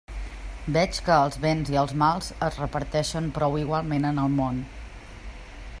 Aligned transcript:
Veig 0.77 1.01
que 1.09 1.17
els 1.25 1.37
béns 1.43 1.69
i 1.73 1.77
els 1.81 1.93
mals 2.03 2.31
es 2.49 2.57
reparteixen 2.63 3.29
prou 3.37 3.61
igualment 3.65 4.09
en 4.13 4.23
el 4.25 4.37
món. 4.41 4.61